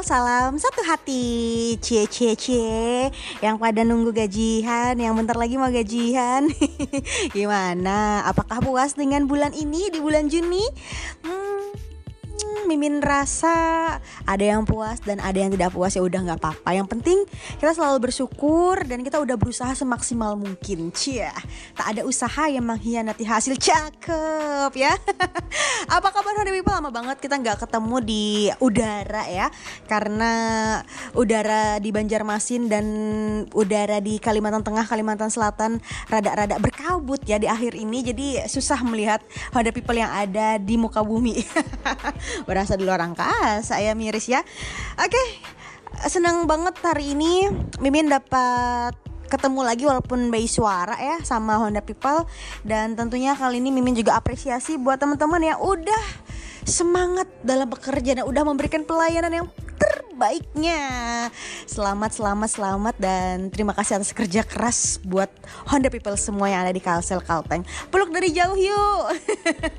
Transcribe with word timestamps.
salam 0.00 0.56
satu 0.56 0.80
hati 0.80 1.76
Cie 1.76 2.08
cie 2.08 2.32
cie 2.32 3.12
Yang 3.44 3.56
pada 3.60 3.84
nunggu 3.84 4.16
gajian, 4.16 4.96
yang 4.96 5.12
bentar 5.12 5.36
lagi 5.36 5.60
mau 5.60 5.68
gajian 5.68 6.48
Gimana? 7.36 8.24
Apakah 8.24 8.64
puas 8.64 8.96
dengan 8.96 9.28
bulan 9.28 9.52
ini 9.52 9.92
di 9.92 10.00
bulan 10.00 10.32
Juni? 10.32 10.64
Hmm, 11.20 11.39
Mimin 12.70 13.02
rasa 13.02 13.50
ada 14.22 14.44
yang 14.46 14.62
puas 14.62 15.02
dan 15.02 15.18
ada 15.18 15.34
yang 15.34 15.50
tidak 15.50 15.74
puas 15.74 15.90
ya 15.90 16.06
udah 16.06 16.22
nggak 16.22 16.38
apa-apa. 16.38 16.70
Yang 16.70 16.88
penting 16.94 17.18
kita 17.58 17.74
selalu 17.74 18.06
bersyukur 18.06 18.86
dan 18.86 19.02
kita 19.02 19.18
udah 19.18 19.34
berusaha 19.34 19.74
semaksimal 19.74 20.38
mungkin. 20.38 20.94
Cia, 20.94 21.34
tak 21.74 21.98
ada 21.98 22.06
usaha 22.06 22.46
yang 22.46 22.62
mengkhianati 22.62 23.26
hasil 23.26 23.58
cakep 23.58 24.70
ya. 24.78 24.94
apa 25.98 26.08
kabar 26.14 26.38
hari 26.38 26.62
people? 26.62 26.70
Lama 26.70 26.94
banget 26.94 27.18
kita 27.18 27.42
nggak 27.42 27.66
ketemu 27.66 27.96
di 28.06 28.24
udara 28.62 29.26
ya, 29.26 29.50
karena 29.90 30.32
udara 31.18 31.82
di 31.82 31.90
Banjarmasin 31.90 32.70
dan 32.70 32.86
udara 33.50 33.98
di 33.98 34.22
Kalimantan 34.22 34.62
Tengah, 34.62 34.86
Kalimantan 34.86 35.34
Selatan 35.34 35.82
rada-rada 36.06 36.62
berkabut 36.62 37.18
ya 37.26 37.42
di 37.42 37.50
akhir 37.50 37.74
ini. 37.74 38.06
Jadi 38.06 38.26
susah 38.46 38.78
melihat 38.86 39.18
Honda 39.50 39.74
people 39.74 39.98
yang 39.98 40.14
ada 40.14 40.54
di 40.62 40.78
muka 40.78 41.02
bumi. 41.02 41.42
berasa 42.60 42.76
di 42.76 42.84
luar 42.84 43.00
angkasa 43.00 43.80
ya 43.80 43.96
miris 43.96 44.28
ya. 44.28 44.44
Oke 45.00 45.16
senang 46.12 46.44
banget 46.44 46.76
hari 46.84 47.16
ini 47.16 47.48
Mimin 47.80 48.12
dapat 48.12 48.92
ketemu 49.32 49.64
lagi 49.64 49.88
walaupun 49.88 50.28
bayi 50.28 50.44
suara 50.44 50.92
ya 51.00 51.24
sama 51.24 51.56
Honda 51.56 51.80
People. 51.80 52.28
Dan 52.60 53.00
tentunya 53.00 53.32
kali 53.32 53.64
ini 53.64 53.72
Mimin 53.72 53.96
juga 53.96 54.20
apresiasi 54.20 54.76
buat 54.76 55.00
teman-teman 55.00 55.40
yang 55.40 55.56
udah 55.56 56.04
semangat 56.68 57.32
dalam 57.40 57.64
bekerja 57.64 58.20
dan 58.20 58.28
udah 58.28 58.44
memberikan 58.44 58.84
pelayanan 58.84 59.32
yang 59.32 59.46
terbaiknya. 60.20 60.84
Selamat, 61.64 62.12
selamat, 62.12 62.50
selamat 62.52 62.94
dan 63.00 63.48
terima 63.48 63.72
kasih 63.72 63.96
atas 63.96 64.12
kerja 64.12 64.44
keras 64.44 65.00
buat 65.00 65.32
Honda 65.72 65.88
People 65.88 66.12
semua 66.20 66.52
yang 66.52 66.68
ada 66.68 66.76
di 66.76 66.82
Kalsel 66.84 67.24
Kalteng. 67.24 67.64
Peluk 67.88 68.12
dari 68.12 68.28
jauh 68.28 68.52
yuk. 68.52 69.16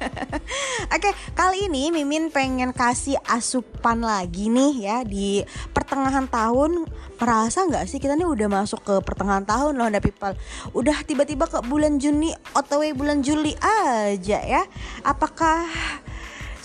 Oke, 0.97 1.13
kali 1.37 1.69
ini 1.69 1.93
Mimin 1.93 2.33
pengen 2.33 2.73
kasih 2.73 3.21
asupan 3.29 4.01
lagi 4.01 4.49
nih 4.49 4.73
ya 4.81 4.97
di 5.05 5.45
pertengahan 5.77 6.25
tahun. 6.25 6.89
Merasa 7.21 7.69
nggak 7.69 7.85
sih 7.85 8.01
kita 8.01 8.17
nih 8.17 8.25
udah 8.25 8.49
masuk 8.49 8.81
ke 8.81 8.97
pertengahan 9.05 9.45
tahun 9.45 9.77
loh 9.77 9.93
Honda 9.93 10.01
People. 10.01 10.33
Udah 10.73 11.05
tiba-tiba 11.05 11.45
ke 11.45 11.61
bulan 11.69 12.01
Juni 12.01 12.33
otw 12.57 12.81
bulan 12.97 13.21
Juli 13.21 13.53
aja 13.61 14.41
ya. 14.41 14.65
Apakah 15.05 15.69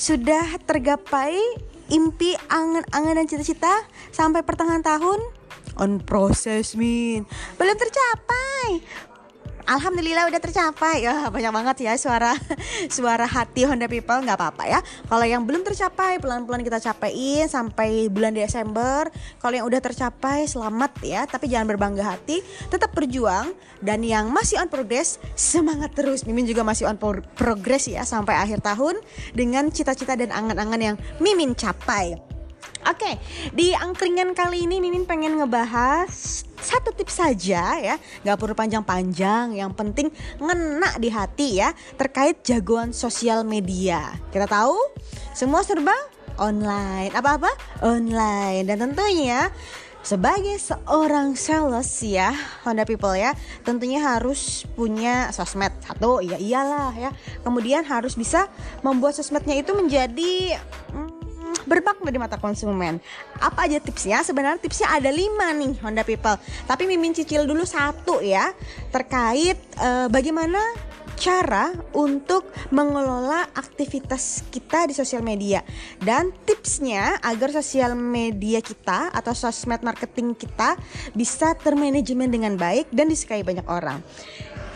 sudah 0.01 0.65
tergapai 0.65 1.37
impi, 1.91 2.35
angan-angan 2.51 3.15
dan 3.23 3.27
cita-cita 3.27 3.85
sampai 4.11 4.43
pertengahan 4.43 4.83
tahun? 4.83 5.21
On 5.77 6.01
proses 6.01 6.73
min. 6.75 7.29
Belum 7.61 7.77
tercapai 7.77 8.81
Alhamdulillah 9.67 10.31
udah 10.31 10.39
tercapai. 10.39 11.03
Ya 11.03 11.27
banyak 11.27 11.51
banget 11.51 11.77
ya 11.91 11.93
suara 11.99 12.39
suara 12.97 13.27
hati 13.27 13.67
Honda 13.67 13.91
People. 13.91 14.23
Nggak 14.23 14.39
apa-apa 14.39 14.65
ya. 14.71 14.81
Kalau 15.11 15.27
yang 15.27 15.43
belum 15.43 15.67
tercapai 15.67 16.23
pelan-pelan 16.23 16.63
kita 16.63 16.79
capain 16.79 17.51
sampai 17.51 18.07
bulan 18.07 18.31
Desember. 18.31 19.11
Kalau 19.43 19.55
yang 19.59 19.67
udah 19.67 19.83
tercapai 19.83 20.47
selamat 20.47 20.93
ya. 21.03 21.27
Tapi 21.27 21.51
jangan 21.51 21.67
berbangga 21.67 22.15
hati. 22.17 22.47
Tetap 22.71 22.95
berjuang. 22.95 23.51
Dan 23.83 24.07
yang 24.07 24.31
masih 24.31 24.63
on 24.63 24.71
progress 24.71 25.19
semangat 25.35 25.93
terus. 25.99 26.23
Mimin 26.25 26.47
juga 26.47 26.63
masih 26.63 26.87
on 26.87 26.97
progress 27.35 27.91
ya 27.91 28.07
sampai 28.07 28.39
akhir 28.39 28.63
tahun 28.63 29.03
dengan 29.35 29.69
cita-cita 29.75 30.15
dan 30.15 30.31
angan-angan 30.31 30.81
yang 30.81 30.97
Mimin 31.19 31.59
capai 31.59 32.26
Oke, 32.87 33.19
di 33.51 33.75
angkringan 33.75 34.31
kali 34.31 34.63
ini 34.63 34.79
Mimin 34.79 35.11
pengen 35.11 35.43
ngebahas 35.43 36.07
satu 36.55 36.95
tips 36.95 37.19
saja 37.19 37.83
ya, 37.83 37.99
nggak 38.23 38.39
perlu 38.39 38.55
panjang-panjang. 38.55 39.59
Yang 39.59 39.73
penting 39.75 40.09
ngena 40.39 40.95
di 41.03 41.11
hati 41.11 41.59
ya 41.59 41.75
terkait 41.99 42.47
jagoan 42.47 42.95
sosial 42.95 43.43
media. 43.43 44.15
Kita 44.31 44.47
tahu 44.47 44.79
semua 45.35 45.67
serba 45.67 45.99
online, 46.39 47.11
apa-apa? 47.11 47.51
Online. 47.83 48.63
Dan 48.63 48.79
tentunya 48.79 49.51
sebagai 50.07 50.55
seorang 50.63 51.35
sales 51.35 51.91
ya 51.99 52.31
Honda 52.63 52.87
People 52.87 53.19
ya 53.19 53.35
tentunya 53.67 53.99
harus 53.99 54.63
punya 54.79 55.35
sosmed. 55.35 55.75
Satu 55.83 56.23
ya 56.23 56.39
iyalah 56.39 56.95
ya. 56.95 57.11
Kemudian 57.43 57.83
harus 57.83 58.15
bisa 58.15 58.47
membuat 58.87 59.19
sosmednya 59.19 59.59
itu 59.59 59.75
menjadi 59.75 60.63
hmm, 60.95 61.06
bermakna 61.67 62.09
di 62.09 62.19
mata 62.23 62.39
konsumen. 62.41 63.03
Apa 63.43 63.67
aja 63.69 63.83
tipsnya? 63.83 64.23
Sebenarnya 64.23 64.63
tipsnya 64.63 64.89
ada 64.95 65.11
lima 65.13 65.53
nih 65.53 65.77
Honda 65.83 66.07
People. 66.07 66.39
Tapi 66.65 66.87
Mimin 66.89 67.13
cicil 67.13 67.45
dulu 67.45 67.67
satu 67.67 68.23
ya 68.23 68.55
terkait 68.95 69.59
uh, 69.83 70.07
bagaimana 70.09 70.63
cara 71.17 71.73
untuk 71.97 72.45
mengelola 72.69 73.49
aktivitas 73.57 74.45
kita 74.53 74.85
di 74.85 74.93
sosial 74.93 75.25
media 75.25 75.65
dan 76.05 76.31
tipsnya 76.45 77.17
agar 77.25 77.51
sosial 77.57 77.97
media 77.97 78.61
kita 78.61 79.09
atau 79.11 79.33
sosmed 79.33 79.81
marketing 79.81 80.37
kita 80.37 80.77
bisa 81.17 81.57
termanajemen 81.57 82.29
dengan 82.29 82.55
baik 82.61 82.93
dan 82.93 83.09
disukai 83.09 83.41
banyak 83.41 83.65
orang. 83.65 84.05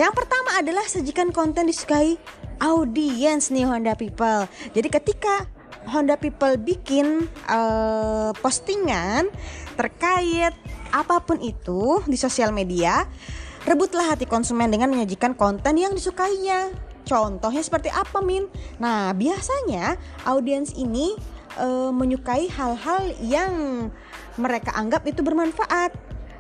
Yang 0.01 0.13
pertama 0.17 0.51
adalah 0.57 0.85
sajikan 0.89 1.29
konten 1.29 1.69
disukai 1.69 2.17
audiens 2.57 3.53
nih 3.53 3.69
Honda 3.69 3.93
People. 3.93 4.49
Jadi 4.73 4.89
ketika 4.89 5.45
Honda 5.89 6.21
People 6.21 6.61
bikin 6.61 7.25
uh, 7.49 8.31
postingan 8.41 9.31
terkait 9.79 10.53
apa 10.91 11.23
pun 11.23 11.39
itu 11.41 12.03
di 12.05 12.19
sosial 12.19 12.51
media, 12.51 13.07
rebutlah 13.65 14.13
hati 14.13 14.27
konsumen 14.27 14.69
dengan 14.69 14.91
menyajikan 14.91 15.33
konten 15.39 15.79
yang 15.79 15.95
disukainya. 15.95 16.69
Contohnya 17.07 17.63
seperti 17.65 17.91
apa, 17.91 18.21
Min? 18.23 18.47
Nah, 18.79 19.11
biasanya 19.17 19.97
audiens 20.29 20.77
ini 20.77 21.17
uh, 21.59 21.91
menyukai 21.91 22.47
hal-hal 22.51 23.17
yang 23.25 23.53
mereka 24.39 24.77
anggap 24.77 25.07
itu 25.09 25.25
bermanfaat. 25.25 25.91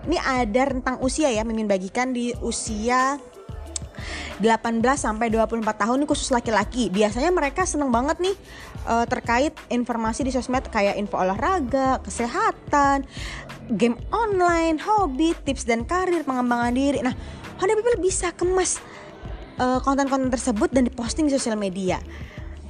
Ini 0.07 0.17
ada 0.17 0.63
rentang 0.71 0.97
usia 1.05 1.29
ya, 1.29 1.45
Mimin 1.45 1.69
bagikan 1.69 2.17
di 2.17 2.33
usia 2.41 3.21
18 4.39 4.83
sampai 4.97 5.29
24 5.33 5.65
tahun 5.65 6.05
khusus 6.09 6.33
laki-laki. 6.33 6.89
Biasanya 6.89 7.31
mereka 7.33 7.65
seneng 7.65 7.93
banget 7.93 8.21
nih 8.21 8.37
uh, 8.89 9.05
terkait 9.07 9.53
informasi 9.69 10.27
di 10.27 10.33
sosmed 10.33 10.67
kayak 10.69 10.97
info 10.97 11.21
olahraga, 11.21 12.01
kesehatan, 12.05 13.05
game 13.75 13.99
online, 14.11 14.81
hobi, 14.83 15.37
tips 15.45 15.65
dan 15.69 15.87
karir, 15.87 16.27
pengembangan 16.27 16.73
diri. 16.75 16.99
Nah, 17.05 17.15
Honda 17.61 17.77
People 17.77 18.01
bisa 18.01 18.33
kemas 18.33 18.81
eh, 19.61 19.79
konten-konten 19.85 20.33
uh, 20.33 20.35
tersebut 20.35 20.73
dan 20.73 20.89
diposting 20.89 21.29
di 21.29 21.37
sosial 21.37 21.61
media 21.61 22.01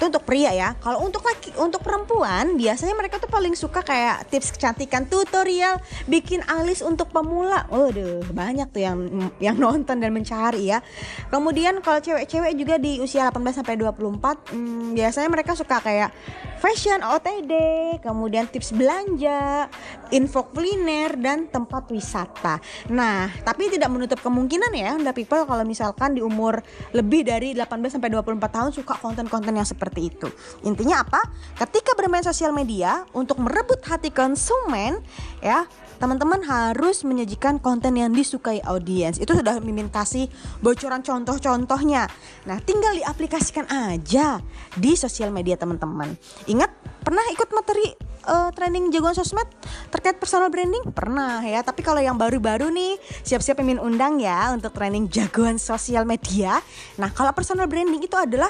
itu 0.01 0.09
untuk 0.09 0.25
pria 0.25 0.49
ya. 0.57 0.73
Kalau 0.81 1.05
untuk 1.05 1.21
laki 1.21 1.53
untuk 1.61 1.85
perempuan 1.85 2.57
biasanya 2.57 2.97
mereka 2.97 3.21
tuh 3.21 3.29
paling 3.29 3.53
suka 3.53 3.85
kayak 3.85 4.33
tips 4.33 4.57
kecantikan 4.57 5.05
tutorial 5.05 5.77
bikin 6.09 6.41
alis 6.49 6.81
untuk 6.81 7.13
pemula. 7.13 7.69
Waduh 7.69 8.25
banyak 8.33 8.73
tuh 8.73 8.81
yang 8.81 8.99
yang 9.37 9.61
nonton 9.61 10.01
dan 10.01 10.09
mencari 10.09 10.73
ya. 10.73 10.81
Kemudian 11.29 11.85
kalau 11.85 12.01
cewek-cewek 12.01 12.57
juga 12.57 12.81
di 12.81 12.97
usia 12.97 13.29
18 13.29 13.61
sampai 13.61 13.77
24 13.77 14.57
hmm, 14.57 14.97
biasanya 14.97 15.29
mereka 15.29 15.53
suka 15.53 15.85
kayak 15.85 16.17
fashion 16.65 17.05
OTD 17.05 17.53
kemudian 18.01 18.49
tips 18.49 18.73
belanja 18.73 19.69
info 20.17 20.49
kuliner 20.49 21.13
dan 21.21 21.45
tempat 21.53 21.93
wisata. 21.93 22.57
Nah 22.89 23.29
tapi 23.45 23.69
tidak 23.69 23.93
menutup 23.93 24.17
kemungkinan 24.25 24.73
ya 24.73 24.97
Honda 24.97 25.13
People 25.13 25.45
kalau 25.45 25.65
misalkan 25.69 26.17
di 26.17 26.25
umur 26.25 26.65
lebih 26.97 27.29
dari 27.29 27.53
18 27.53 28.01
sampai 28.01 28.09
24 28.09 28.41
tahun 28.49 28.73
suka 28.73 28.97
konten-konten 28.97 29.53
yang 29.53 29.69
seperti 29.69 29.90
seperti 29.91 30.15
itu. 30.15 30.29
Intinya 30.63 31.03
apa? 31.03 31.19
Ketika 31.59 31.99
bermain 31.99 32.23
sosial 32.23 32.55
media 32.55 33.03
untuk 33.11 33.43
merebut 33.43 33.83
hati 33.83 34.15
konsumen, 34.15 35.03
ya 35.43 35.67
teman-teman 35.99 36.41
harus 36.47 37.03
menyajikan 37.03 37.59
konten 37.59 37.99
yang 37.99 38.15
disukai 38.15 38.63
audiens. 38.63 39.19
Itu 39.19 39.35
sudah 39.35 39.59
mimin 39.59 39.91
kasih 39.91 40.31
bocoran 40.63 41.03
contoh-contohnya. 41.03 42.07
Nah, 42.47 42.57
tinggal 42.63 42.95
diaplikasikan 42.97 43.67
aja 43.69 44.39
di 44.79 44.95
sosial 44.95 45.35
media 45.35 45.59
teman-teman. 45.59 46.15
Ingat, 46.49 46.71
pernah 47.05 47.27
ikut 47.35 47.51
materi 47.53 47.85
uh, 48.25 48.49
training 48.57 48.89
jagoan 48.89 49.13
sosmed 49.13 49.45
terkait 49.93 50.17
personal 50.17 50.49
branding? 50.49 50.89
Pernah 50.89 51.45
ya, 51.45 51.61
tapi 51.61 51.85
kalau 51.85 52.01
yang 52.01 52.17
baru-baru 52.17 52.73
nih 52.73 52.97
siap-siap 53.27 53.61
mimin 53.61 53.77
undang 53.77 54.17
ya 54.25 54.57
untuk 54.57 54.73
training 54.73 55.13
jagoan 55.13 55.61
sosial 55.61 56.09
media. 56.09 56.65
Nah, 56.97 57.13
kalau 57.13 57.37
personal 57.37 57.69
branding 57.69 58.01
itu 58.01 58.17
adalah 58.17 58.49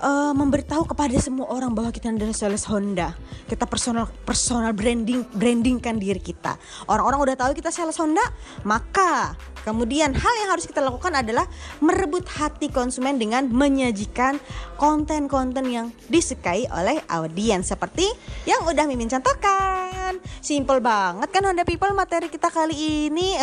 uh, 0.00 0.32
memberitahu 0.32 0.88
kepada 0.88 1.14
semua 1.20 1.46
orang 1.52 1.70
bahwa 1.70 1.92
kita 1.92 2.10
adalah 2.10 2.34
sales 2.34 2.64
Honda. 2.66 3.14
Kita 3.46 3.68
personal 3.68 4.08
personal 4.24 4.72
branding 4.72 5.22
brandingkan 5.30 6.00
diri 6.00 6.18
kita. 6.18 6.56
Orang-orang 6.88 7.30
udah 7.30 7.36
tahu 7.36 7.52
kita 7.54 7.70
sales 7.70 8.00
Honda, 8.00 8.24
maka 8.64 9.36
kemudian 9.62 10.16
hal 10.16 10.34
yang 10.44 10.50
harus 10.56 10.64
kita 10.64 10.80
lakukan 10.80 11.12
adalah 11.12 11.44
merebut 11.84 12.24
hati 12.26 12.72
konsumen 12.72 13.20
dengan 13.20 13.46
menyajikan 13.52 14.40
konten-konten 14.80 15.68
yang 15.68 15.86
disukai 16.08 16.64
oleh 16.72 16.98
audiens 17.12 17.68
seperti 17.68 18.08
yang 18.48 18.64
udah 18.64 18.88
Mimin 18.88 19.12
contohkan. 19.12 19.99
Simple 20.40 20.80
banget 20.80 21.28
kan 21.30 21.42
Honda 21.44 21.62
People 21.62 21.92
materi 21.92 22.32
kita 22.32 22.48
kali 22.48 23.06
ini. 23.10 23.36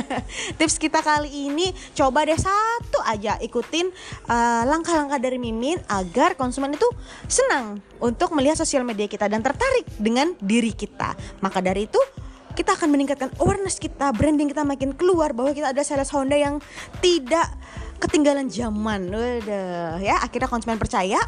Tips 0.58 0.78
kita 0.78 1.02
kali 1.02 1.50
ini 1.50 1.74
coba 1.96 2.24
deh 2.24 2.38
satu 2.38 3.00
aja 3.04 3.36
ikutin 3.42 3.90
uh, 4.30 4.62
langkah-langkah 4.68 5.18
dari 5.18 5.36
Mimin 5.36 5.80
agar 5.90 6.38
konsumen 6.38 6.76
itu 6.76 6.88
senang 7.26 7.82
untuk 7.98 8.32
melihat 8.32 8.60
sosial 8.60 8.86
media 8.86 9.10
kita 9.10 9.26
dan 9.26 9.42
tertarik 9.42 9.84
dengan 9.98 10.32
diri 10.38 10.72
kita. 10.72 11.16
Maka 11.42 11.60
dari 11.60 11.90
itu 11.90 12.00
kita 12.54 12.78
akan 12.78 12.88
meningkatkan 12.94 13.34
awareness 13.42 13.82
kita, 13.82 14.14
branding 14.14 14.46
kita 14.46 14.62
makin 14.62 14.94
keluar 14.94 15.34
bahwa 15.34 15.50
kita 15.50 15.74
ada 15.74 15.82
sales 15.82 16.08
Honda 16.14 16.38
yang 16.38 16.62
tidak 17.02 17.50
ketinggalan 17.98 18.46
zaman. 18.46 19.10
Waduh, 19.10 19.98
ya 19.98 20.22
akhirnya 20.22 20.46
konsumen 20.46 20.78
percaya, 20.78 21.18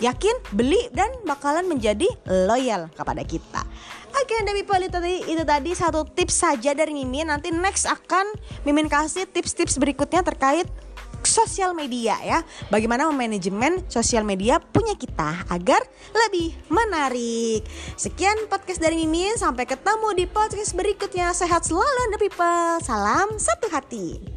yakin, 0.00 0.36
beli 0.52 0.80
dan 0.92 1.08
bakalan 1.24 1.66
menjadi 1.68 2.06
loyal 2.26 2.88
kepada 2.92 3.22
kita. 3.24 3.62
Oke, 4.16 4.32
okay, 4.32 4.54
people 4.56 4.80
itu 4.80 4.96
tadi 4.96 5.16
itu 5.28 5.42
tadi 5.44 5.70
satu 5.76 6.08
tips 6.08 6.40
saja 6.40 6.72
dari 6.72 6.96
Mimin. 6.96 7.28
Nanti 7.28 7.52
next 7.52 7.84
akan 7.84 8.24
Mimin 8.64 8.88
kasih 8.88 9.28
tips-tips 9.28 9.76
berikutnya 9.76 10.24
terkait 10.24 10.64
sosial 11.26 11.76
media 11.76 12.16
ya. 12.24 12.40
Bagaimana 12.72 13.10
memanajemen 13.10 13.84
sosial 13.90 14.24
media 14.24 14.62
punya 14.62 14.96
kita 14.96 15.44
agar 15.52 15.82
lebih 16.14 16.56
menarik. 16.72 17.66
Sekian 17.98 18.48
podcast 18.48 18.80
dari 18.80 18.96
Mimin, 19.04 19.36
sampai 19.36 19.68
ketemu 19.68 20.08
di 20.16 20.24
podcast 20.24 20.72
berikutnya. 20.72 21.34
Sehat 21.36 21.68
selalu 21.68 21.98
Anda 22.08 22.18
people. 22.22 22.80
Salam 22.80 23.36
satu 23.36 23.68
hati. 23.68 24.35